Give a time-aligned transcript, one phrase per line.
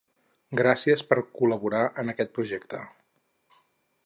[0.61, 2.85] Gràcies per col·laborar en aquest projecte.